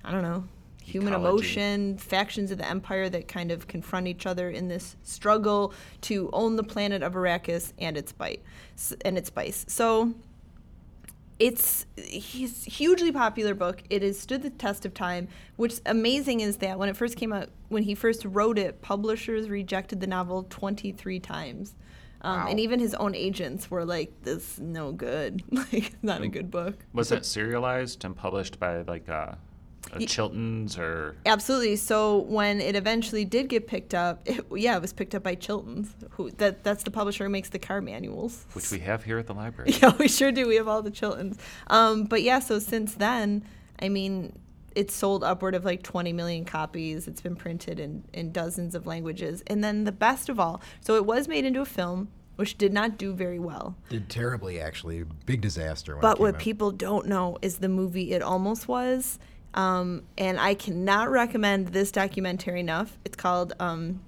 [0.04, 0.44] I don't know,
[0.86, 1.46] human Ecology.
[1.58, 6.30] emotion, factions of the empire that kind of confront each other in this struggle to
[6.32, 8.42] own the planet of Arrakis and its bite
[9.04, 9.64] and its spice.
[9.68, 10.14] So
[11.38, 13.82] it's he's hugely popular book.
[13.90, 15.26] It has stood the test of time.
[15.56, 19.48] What's amazing is that when it first came out, when he first wrote it, publishers
[19.50, 21.74] rejected the novel 23 times.
[22.22, 25.42] Um, And even his own agents were like, "This is no good.
[25.50, 29.32] like, not a good book." was it serialized and published by like uh,
[29.98, 31.16] Ye- Chilton's or?
[31.26, 31.76] Absolutely.
[31.76, 35.34] So when it eventually did get picked up, it, yeah, it was picked up by
[35.34, 35.94] Chilton's.
[36.10, 38.46] Who that that's the publisher who makes the car manuals.
[38.52, 39.72] Which we have here at the library.
[39.82, 40.46] Yeah, we sure do.
[40.48, 41.38] We have all the Chiltons.
[41.68, 43.44] Um, but yeah, so since then,
[43.80, 44.38] I mean,
[44.74, 47.06] it's sold upward of like 20 million copies.
[47.08, 49.42] It's been printed in, in dozens of languages.
[49.46, 52.72] And then the best of all, so it was made into a film, which did
[52.74, 53.74] not do very well.
[53.88, 55.04] Did terribly, actually.
[55.24, 55.92] Big disaster.
[55.94, 56.40] When it But came what out.
[56.40, 59.18] people don't know is the movie It Almost Was.
[59.56, 62.98] Um, and I cannot recommend this documentary enough.
[63.04, 64.00] It's called um,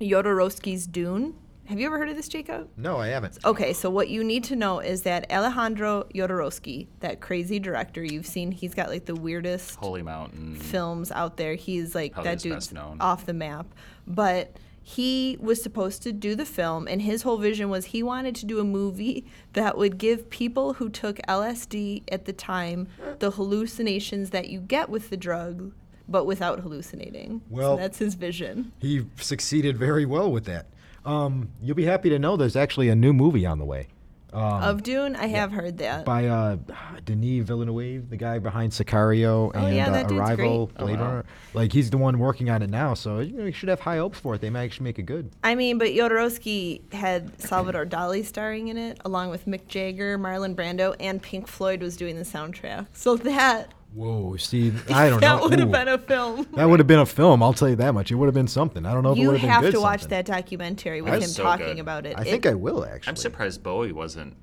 [0.00, 1.34] Jodorowsky's Dune.
[1.66, 2.68] Have you ever heard of this, Jacob?
[2.76, 3.38] No, I haven't.
[3.44, 8.26] Okay, so what you need to know is that Alejandro Jodorowsky, that crazy director you've
[8.26, 10.56] seen, he's got like the weirdest Holy Mountain.
[10.56, 11.54] films out there.
[11.54, 12.98] He's like Probably that dude's known.
[13.00, 13.66] off the map.
[14.06, 18.34] But he was supposed to do the film and his whole vision was he wanted
[18.36, 22.88] to do a movie that would give people who took LSD at the time
[23.20, 25.72] the hallucinations that you get with the drug
[26.08, 27.40] but without hallucinating.
[27.48, 28.72] Well- so that's his vision.
[28.80, 30.66] He succeeded very well with that.
[31.04, 33.88] Um, you'll be happy to know there's actually a new movie on the way.
[34.32, 36.04] Um, of Dune, I have heard that.
[36.04, 36.56] by uh,
[37.04, 40.78] Denis Villeneuve, the guy behind Sicario Oh, and yeah, that uh, dude's Arrival, great.
[40.78, 41.08] Blade Oh, wow.
[41.08, 41.24] Runner.
[41.54, 43.98] Like he's the one working on it now, so you, know, you should have high
[43.98, 44.40] hopes for it.
[44.40, 45.30] They might actually make it good.
[45.44, 50.54] I mean, but Jodorowsky had Salvador Dali starring in it, along with Mick Jagger, Marlon
[50.54, 52.86] Brando, and Pink Floyd was doing the soundtrack.
[52.92, 55.36] So that Whoa, see, I don't that know.
[55.36, 56.46] That would have been a film.
[56.54, 57.42] That would have been a film.
[57.42, 58.10] I'll tell you that much.
[58.10, 58.86] It would have been something.
[58.86, 60.16] I don't know if it you would have been have to watch something.
[60.16, 61.78] that documentary with That's him so talking good.
[61.80, 62.16] about it.
[62.18, 63.10] I It- think I will actually.
[63.10, 64.36] I'm surprised Bowie wasn't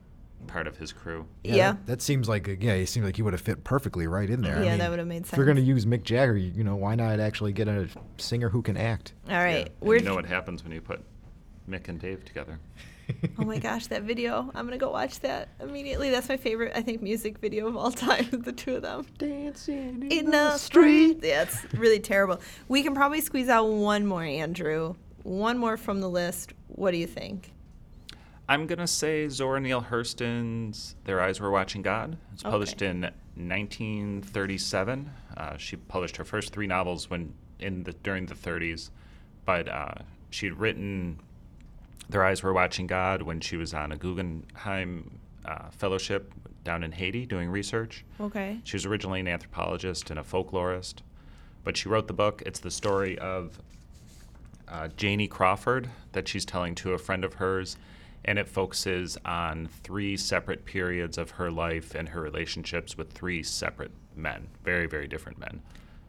[0.47, 1.25] part of his crew.
[1.43, 1.71] Yeah.
[1.73, 2.75] That, that seems like a, yeah.
[2.75, 4.57] He seems like he would have fit perfectly right in there.
[4.57, 5.33] I Yeah, mean, that would have made sense.
[5.33, 8.49] If you're gonna use Mick Jagger, you, you know, why not actually get a singer
[8.49, 9.13] who can act?
[9.29, 9.67] All right.
[9.67, 9.73] Yeah.
[9.87, 11.01] We're, you know what happens when you put
[11.69, 12.59] Mick and Dave together.
[13.39, 14.49] Oh my gosh, that video.
[14.55, 16.09] I'm going to go watch that immediately.
[16.09, 19.05] That's my favorite, I think, music video of all time, the two of them.
[19.17, 21.19] Dancing In the street.
[21.23, 22.39] Yeah, it's really terrible.
[22.67, 24.95] We can probably squeeze out one more, Andrew.
[25.23, 26.53] One more from the list.
[26.67, 27.51] What do you think?
[28.47, 32.89] I'm gonna say Zora Neale Hurston's "Their Eyes Were Watching God." It's published Okay.
[32.89, 33.01] in
[33.35, 35.09] 1937.
[35.37, 38.89] Uh, she published her first three novels when in the during the 30s,
[39.45, 39.93] but uh,
[40.29, 41.19] she'd written
[42.09, 46.91] "Their Eyes Were Watching God" when she was on a Guggenheim uh, fellowship down in
[46.91, 48.05] Haiti doing research.
[48.19, 48.59] Okay.
[48.63, 50.95] She was originally an anthropologist and a folklorist,
[51.63, 52.43] but she wrote the book.
[52.45, 53.59] It's the story of
[54.67, 57.77] uh, Janie Crawford that she's telling to a friend of hers,
[58.25, 63.41] and it focuses on three separate periods of her life and her relationships with three
[63.41, 65.61] separate men, very, very different men.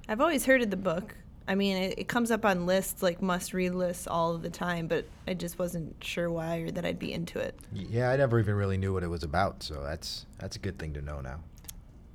[0.08, 1.14] I've always heard of the book.
[1.48, 4.86] I mean, it, it comes up on lists, like must read lists all the time,
[4.86, 7.58] but I just wasn't sure why or that I'd be into it.
[7.72, 10.78] Yeah, I never even really knew what it was about, so that's that's a good
[10.78, 11.40] thing to know now.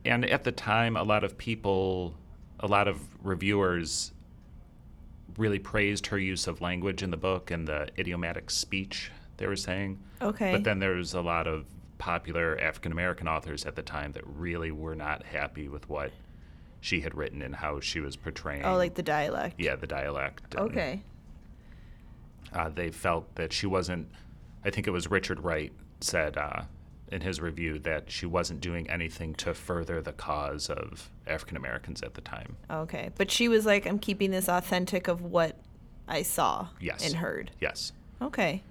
[0.06, 2.16] And at the time, a lot of people,
[2.60, 4.12] a lot of reviewers
[5.38, 9.56] really praised her use of language in the book and the idiomatic speech they were
[9.56, 10.00] saying.
[10.22, 10.52] Okay.
[10.52, 11.66] But then there's a lot of
[11.98, 16.12] popular African American authors at the time that really were not happy with what
[16.86, 18.64] she had written and how she was portraying.
[18.64, 19.56] Oh, like the dialect.
[19.58, 20.54] yeah, the dialect.
[20.54, 21.02] and, Okay.
[22.54, 24.08] Uh, they felt that she wasn't.
[24.64, 26.62] I think it was Richard Wright said uh,
[27.12, 32.04] in his review that she wasn't doing anything to further the cause of African Americans
[32.04, 32.56] at the time.
[32.70, 33.10] Okay.
[33.16, 35.58] But she was like, I'm keeping this authentic of what
[36.08, 37.04] I saw Yes.
[37.06, 37.50] and heard.
[37.60, 38.62] Yes, Okay.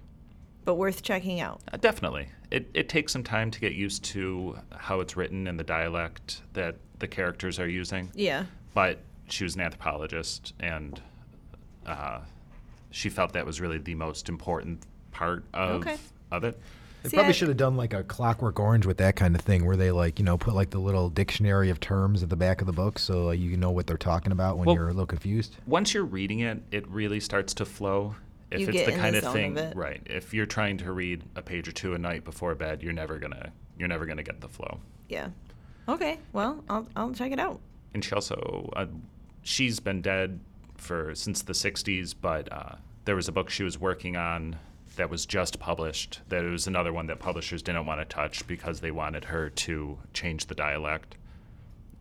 [0.65, 1.61] But worth checking out.
[1.73, 2.29] uh, definitely.
[2.53, 6.41] It it takes some time to get used to how it's written and the dialect
[6.55, 8.11] that the characters are using.
[8.15, 8.45] Yeah.
[8.73, 11.01] but she was an anthropologist and
[11.87, 12.21] uh,
[12.91, 15.97] she felt that was really the most important part of Okay.
[16.31, 16.59] of it.
[17.03, 19.43] They See, probably I- should have done like a Clockwork Orange with that kind of
[19.43, 22.37] thing, where they like you know put like the little dictionary of terms at the
[22.37, 24.89] back of the book, so like, you know what they're talking about when Well- you're
[24.89, 25.57] a little confused.
[25.67, 28.17] Once you're reading it, it really starts to flow.
[28.51, 29.77] If You it's get the in the kind of zone of thing, it.
[29.77, 30.01] right?
[30.07, 33.19] If you're trying to read a page or two a night before bed, you're never
[33.19, 34.79] gonna you're never gonna get the flow.
[35.09, 35.29] Yeah.
[35.89, 36.19] Okay.
[36.33, 37.61] Well, I'll, I'll check it out.
[37.93, 38.87] And she also uh,
[39.43, 40.41] she's been dead
[40.77, 44.57] for since the 60s, but uh, there was a book she was working on
[44.97, 46.21] that was just published.
[46.29, 49.51] That it was another one that publishers didn't want to touch because they wanted her
[49.51, 51.17] to change the dialect,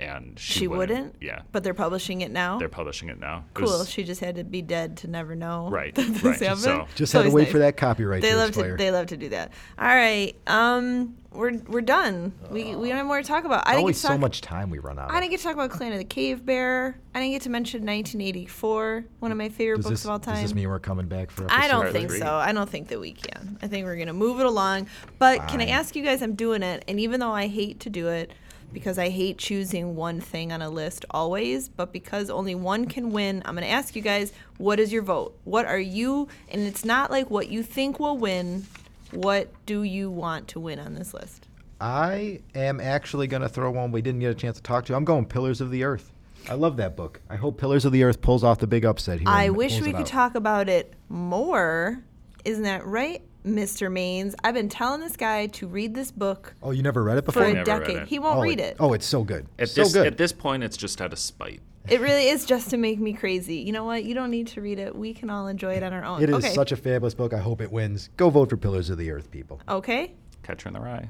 [0.04, 1.16] and she, She, wouldn't?
[1.22, 2.58] Yeah, But they're publishing it now?
[2.60, 3.40] they're publishing it now.
[3.50, 3.80] It cool.
[3.80, 5.70] was- she just had to be dead to never know.
[5.70, 6.40] Right, that this right.
[6.40, 6.60] happened.
[6.62, 7.52] So- Just had to wait nice.
[7.52, 8.78] for that copyright They to love expire.
[8.78, 8.84] to.
[8.84, 9.52] They love to do that.
[9.78, 10.36] All right.
[10.48, 12.32] Um, we're we're done.
[12.52, 13.64] We we don't have more to talk about.
[13.66, 15.10] I didn't Always get to so talk, much time we run out.
[15.10, 17.00] I didn't get to talk about Clan of the Cave Bear.
[17.16, 20.20] I didn't get to mention 1984, one of my favorite Does books this, of all
[20.20, 20.36] time.
[20.36, 21.48] does this mean we're coming back for?
[21.50, 22.22] I don't Hardly think read.
[22.22, 22.36] so.
[22.36, 23.58] I don't think that we can.
[23.62, 24.88] I think we're gonna move it along.
[25.20, 26.22] But can I ask you guys?
[26.22, 28.32] I'm doing it, and even though I hate to do it,
[28.74, 33.12] because I hate choosing one thing on a list always, but because only one can
[33.12, 35.38] win, I'm gonna ask you guys, what is your vote?
[35.44, 36.28] What are you?
[36.50, 38.66] And it's not like what you think will win.
[39.12, 41.48] What do you want to win on this list?
[41.80, 44.96] I am actually going to throw one we didn't get a chance to talk to.
[44.96, 46.14] I'm going Pillars of the Earth.
[46.50, 47.22] I love that book.
[47.30, 49.28] I hope Pillars of the Earth pulls off the big upset here.
[49.28, 50.06] I wish we could out.
[50.06, 52.02] talk about it more.
[52.46, 53.92] Isn't that right, Mr.
[53.92, 54.34] Maines?
[54.44, 57.44] I've been telling this guy to read this book Oh, you never read it before?
[57.44, 57.98] for a Never read decade.
[58.04, 58.08] it.
[58.08, 58.78] He won't oh, read it.
[58.80, 59.46] Oh, it's so good.
[59.60, 60.08] At so this good.
[60.08, 61.62] at this point, it's just out of spite.
[61.90, 63.58] It really is just to make me crazy.
[63.58, 64.06] You know what?
[64.06, 64.96] You don't need to read it.
[64.96, 66.24] We can all enjoy it on our own.
[66.24, 66.54] It is okay.
[66.54, 67.34] such a fabulous book.
[67.34, 68.10] I hope it wins.
[68.16, 69.60] Go vote for Pillars of the Earth, people.
[69.68, 70.14] okay.
[70.44, 71.10] Catcher in the Rye.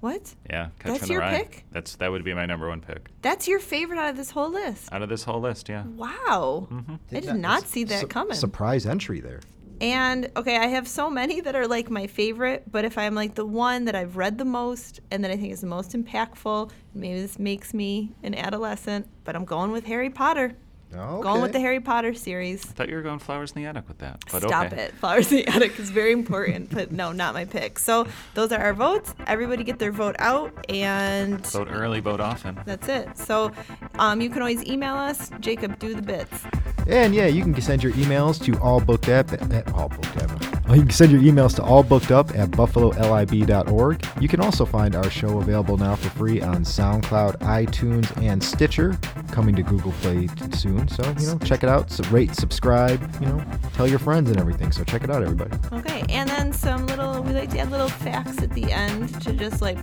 [0.00, 0.34] What?
[0.50, 1.36] Yeah, Catcher That's in the your Rye.
[1.38, 1.64] pick?
[1.72, 4.50] That's that would be my number one pick That's your favorite out of this whole
[4.50, 4.92] list.
[4.92, 5.68] out of this whole list.
[5.70, 5.84] Yeah.
[5.96, 6.68] Wow.
[6.70, 6.94] Mm-hmm.
[7.16, 8.34] I did not see that Su- coming.
[8.36, 9.40] Surprise entry there.
[9.84, 13.34] And okay, I have so many that are like my favorite, but if I'm like
[13.34, 16.70] the one that I've read the most and that I think is the most impactful,
[16.94, 20.56] maybe this makes me an adolescent, but I'm going with Harry Potter.
[20.96, 22.64] Oh, Going with the Harry Potter series.
[22.64, 24.22] I thought you were going flowers in the attic with that.
[24.30, 24.82] But Stop okay.
[24.84, 24.94] it.
[24.94, 27.78] Flowers in the Attic is very important, but no, not my pick.
[27.78, 29.14] So those are our votes.
[29.26, 32.58] Everybody get their vote out, and Vote early, vote often.
[32.64, 33.16] that's it.
[33.18, 33.50] So
[33.98, 35.30] um, you can always email us.
[35.40, 36.44] Jacob, do the bits.
[36.86, 40.53] And yeah, you can send your emails to allbookedup at, at allbookedup.
[40.72, 44.06] You can send your emails to allbookedup at buffalolib.org.
[44.20, 48.98] You can also find our show available now for free on SoundCloud, iTunes, and Stitcher.
[49.30, 50.88] Coming to Google Play soon.
[50.88, 51.90] So, you know, check it out.
[52.10, 53.44] Rate, subscribe, you know,
[53.74, 54.72] tell your friends and everything.
[54.72, 55.50] So check it out, everybody.
[55.72, 59.32] Okay, and then some little, we like to add little facts at the end to
[59.34, 59.78] just like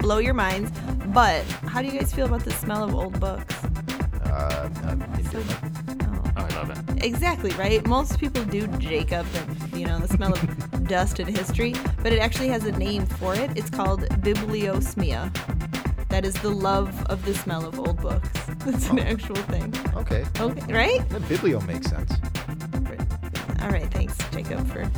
[0.00, 0.72] blow your minds.
[1.08, 3.54] But how do you guys feel about the smell of old books?
[4.36, 4.96] Uh, uh,
[5.32, 6.22] So- oh.
[6.38, 7.04] Oh, I love it.
[7.04, 7.84] Exactly, right?
[7.86, 10.40] Most people do Jacob, and, you know, the smell of
[10.94, 13.50] dust and history, but it actually has a name for it.
[13.56, 15.32] It's called bibliosmia.
[16.10, 18.28] That is the love of the smell of old books.
[18.66, 19.72] That's an actual thing.
[19.96, 20.24] okay.
[20.38, 21.08] Okay, right?
[21.08, 22.12] The biblio makes sense.
[23.66, 24.88] All right, thanks, Jacob, for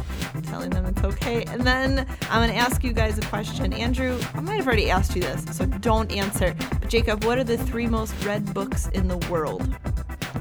[0.42, 1.42] telling them it's okay.
[1.44, 3.72] And then I'm going to ask you guys a question.
[3.72, 6.54] Andrew, I might have already asked you this, so don't answer.
[6.78, 9.74] But Jacob, what are the three most read books in the world?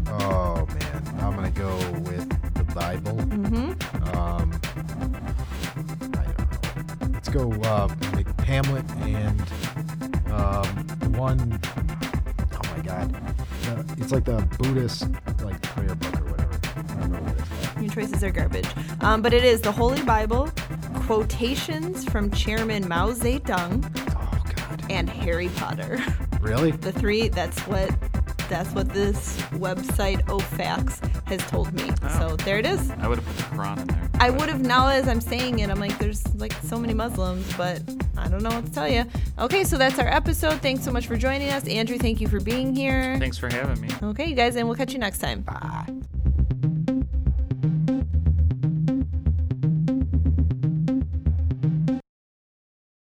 [0.08, 1.20] Oh, man.
[1.22, 3.14] I'm going to go with the Bible.
[3.14, 4.18] Mm-hmm.
[4.18, 5.22] Um, I don't know.
[7.14, 7.88] Let's go uh,
[8.44, 9.40] Hamlet and
[10.34, 11.62] um, the one
[12.52, 13.16] oh my God,
[13.68, 15.08] uh, it's like the Buddhist
[15.44, 16.60] like prayer book or whatever.
[16.76, 17.57] I don't know what it's called.
[17.82, 18.68] Your choices are garbage.
[19.02, 20.50] Um, but it is the Holy Bible,
[21.06, 26.00] quotations from Chairman Mao Zedong, Oh God, and Harry Potter.
[26.42, 26.72] really?
[26.72, 27.30] The three.
[27.30, 27.90] That's what.
[28.50, 31.90] That's what this website OFAX has told me.
[32.18, 32.92] So there it is.
[32.92, 34.10] I would have put the Quran in there.
[34.22, 37.46] I would have now as I'm saying it, I'm like, there's like so many Muslims,
[37.58, 37.82] but
[38.18, 39.04] I don't know what to tell you.
[39.38, 40.62] Okay, so that's our episode.
[40.62, 41.68] Thanks so much for joining us.
[41.68, 43.18] Andrew, thank you for being here.
[43.20, 43.90] Thanks for having me.
[44.02, 45.42] Okay, you guys, and we'll catch you next time.
[45.42, 45.88] Bye.